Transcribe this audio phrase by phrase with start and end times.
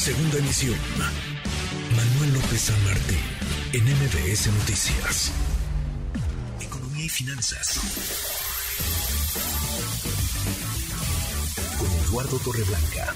[0.00, 0.78] Segunda emisión.
[1.92, 3.20] Manuel López San Martín,
[3.74, 5.28] en MBS Noticias.
[6.58, 7.84] Economía y finanzas.
[11.76, 13.12] Con Eduardo Torreblanca.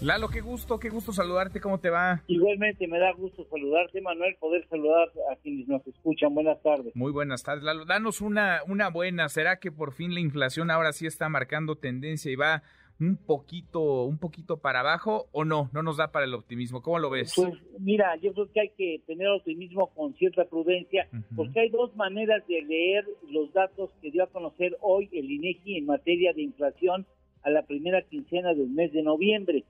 [0.00, 2.22] Lalo, qué gusto, qué gusto saludarte, ¿cómo te va?
[2.28, 6.32] Igualmente me da gusto saludarte, Manuel, poder saludar a quienes nos escuchan.
[6.32, 6.94] Buenas tardes.
[6.94, 7.86] Muy buenas tardes, Lalo.
[7.86, 9.28] Danos una, una buena.
[9.28, 12.62] ¿Será que por fin la inflación ahora sí está marcando tendencia y va
[13.00, 15.70] un poquito, un poquito para abajo o no?
[15.72, 16.82] No nos da para el optimismo.
[16.82, 17.32] ¿Cómo lo ves?
[17.34, 21.96] Pues mira, yo creo que hay que tener optimismo con cierta prudencia, porque hay dos
[21.96, 26.42] maneras de leer los datos que dio a conocer hoy el INEGI en materia de
[26.42, 27.06] inflación
[27.42, 29.64] a la primera quincena del mes de noviembre.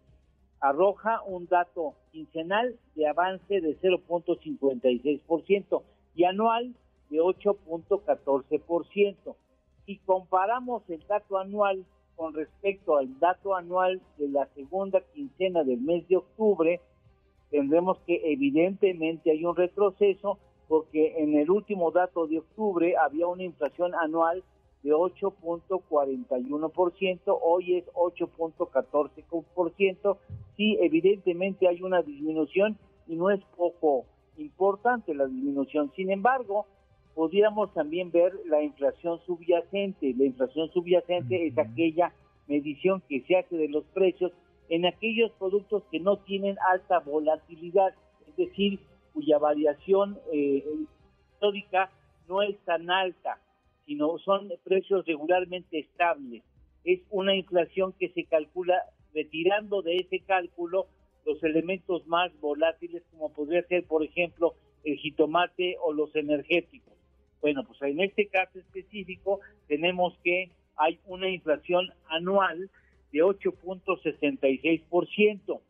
[0.60, 5.82] Arroja un dato quincenal de avance de 0.56%
[6.16, 6.74] y anual
[7.08, 9.36] de 8.14%.
[9.86, 11.84] Si comparamos el dato anual
[12.20, 16.78] con respecto al dato anual de la segunda quincena del mes de octubre,
[17.50, 23.44] tendremos que evidentemente hay un retroceso porque en el último dato de octubre había una
[23.44, 24.44] inflación anual
[24.82, 30.18] de 8.41%, hoy es 8.14%,
[30.58, 32.76] sí, evidentemente hay una disminución
[33.08, 34.04] y no es poco
[34.36, 35.90] importante la disminución.
[35.96, 36.66] Sin embargo,
[37.20, 40.14] podríamos también ver la inflación subyacente.
[40.16, 42.14] La inflación subyacente es aquella
[42.48, 44.32] medición que se hace de los precios
[44.70, 47.92] en aquellos productos que no tienen alta volatilidad,
[48.26, 48.80] es decir,
[49.12, 50.64] cuya variación eh,
[51.34, 51.90] histórica
[52.26, 53.38] no es tan alta,
[53.84, 56.42] sino son precios regularmente estables.
[56.84, 60.86] Es una inflación que se calcula retirando de ese cálculo
[61.26, 66.89] los elementos más volátiles como podría ser, por ejemplo, el jitomate o los energéticos.
[67.40, 72.70] Bueno, pues en este caso específico tenemos que hay una inflación anual
[73.12, 75.60] de 8.66%,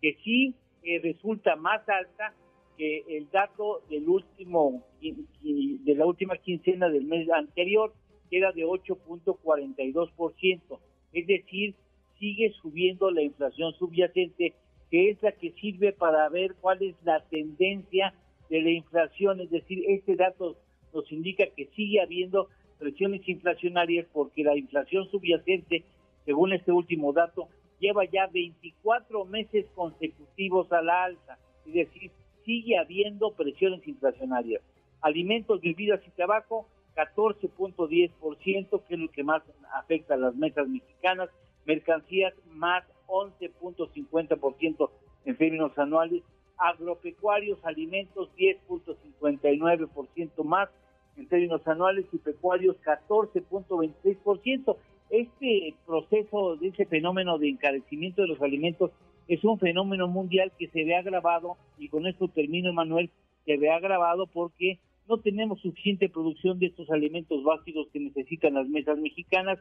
[0.00, 2.32] que sí eh, resulta más alta
[2.76, 7.94] que el dato del último de la última quincena del mes anterior,
[8.28, 10.78] que era de 8.42%.
[11.12, 11.74] Es decir,
[12.18, 14.54] sigue subiendo la inflación subyacente,
[14.90, 18.14] que es la que sirve para ver cuál es la tendencia
[18.50, 20.56] de la inflación, es decir, este dato
[20.96, 22.48] nos indica que sigue habiendo
[22.78, 25.84] presiones inflacionarias porque la inflación subyacente,
[26.24, 27.48] según este último dato,
[27.78, 32.10] lleva ya 24 meses consecutivos a la alza, es decir,
[32.44, 34.62] sigue habiendo presiones inflacionarias.
[35.02, 39.42] Alimentos, bebidas y tabaco, 14.10%, que es lo que más
[39.74, 41.28] afecta a las mesas mexicanas,
[41.66, 44.90] mercancías más 11.50%
[45.26, 46.22] en términos anuales,
[46.56, 50.70] agropecuarios, alimentos 10.59% más,
[51.16, 54.76] en términos anuales y pecuarios 14.26%.
[55.10, 58.90] Este proceso de ese fenómeno de encarecimiento de los alimentos
[59.28, 63.10] es un fenómeno mundial que se ve agravado, y con esto termino, Manuel,
[63.44, 64.78] se ve agravado porque
[65.08, 69.58] no tenemos suficiente producción de estos alimentos básicos que necesitan las mesas mexicanas.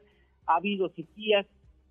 [0.48, 1.46] Ha habido sequías,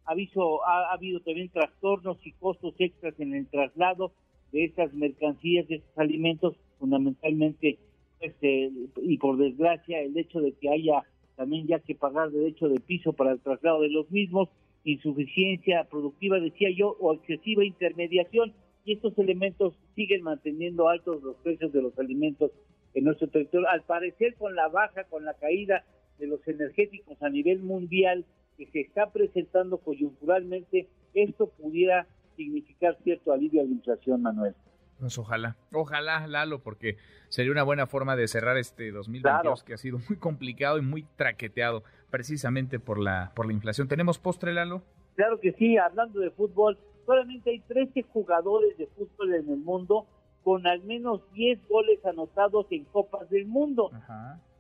[0.05, 4.13] ha habido, ha, habido también trastornos y costos extras en el traslado
[4.53, 7.79] de estas mercancías, de estos alimentos, fundamentalmente
[8.25, 8.71] este,
[9.03, 11.03] y por desgracia el hecho de que haya
[11.37, 14.49] también ya que pagar derecho de piso para el traslado de los mismos,
[14.85, 18.53] insuficiencia productiva, decía yo, o excesiva intermediación,
[18.85, 22.51] y estos elementos siguen manteniendo altos los precios de los alimentos
[22.95, 23.69] en nuestro territorio.
[23.69, 25.85] Al parecer, con la baja, con la caída
[26.19, 28.25] de los energéticos a nivel mundial
[28.57, 34.55] que se está presentando coyunturalmente, esto pudiera significar cierto alivio a la inflación, Manuel.
[35.05, 36.97] Pues ojalá, ojalá, Lalo, porque
[37.29, 41.03] sería una buena forma de cerrar este 2022 que ha sido muy complicado y muy
[41.17, 43.87] traqueteado precisamente por la por la inflación.
[43.87, 44.83] ¿Tenemos postre, Lalo?
[45.15, 50.07] Claro que sí, hablando de fútbol, solamente hay 13 jugadores de fútbol en el mundo
[50.43, 53.91] con al menos 10 goles anotados en Copas del Mundo.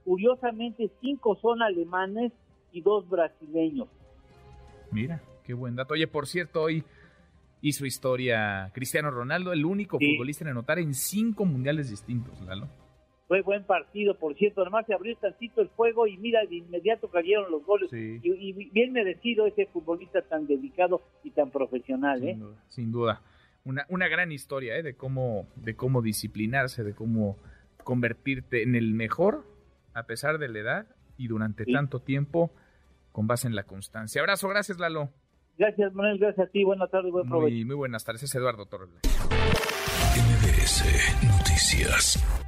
[0.04, 2.32] Curiosamente, 5 son alemanes
[2.70, 3.88] y 2 brasileños.
[4.90, 5.94] Mira, qué buen dato.
[5.94, 6.84] Oye, por cierto, hoy
[7.64, 12.68] hizo historia Cristiano Ronaldo, el único futbolista en anotar en cinco mundiales distintos, Lalo.
[13.26, 17.08] Fue buen partido, por cierto, además se abrió tantito el fuego y mira, de inmediato
[17.08, 17.90] cayeron los goles.
[17.90, 22.20] Y, bien merecido ese futbolista tan dedicado y tan profesional.
[22.20, 22.36] Sin ¿eh?
[22.36, 22.64] duda.
[22.68, 23.22] Sin duda.
[23.64, 24.82] Una, una gran historia ¿eh?
[24.82, 27.38] de, cómo, de cómo disciplinarse, de cómo
[27.82, 29.46] convertirte en el mejor
[29.94, 32.52] a pesar de la edad y durante tanto tiempo
[33.10, 34.20] con base en la constancia.
[34.20, 35.08] Abrazo, gracias Lalo.
[35.58, 36.18] Gracias, Manuel.
[36.18, 36.64] Gracias a ti.
[36.64, 37.12] Buenas tardes.
[37.12, 37.54] Buen provecho.
[37.54, 38.22] Muy, muy buenas tardes.
[38.24, 38.90] Es Eduardo Torres.
[40.16, 40.84] MBS
[41.26, 42.43] Noticias.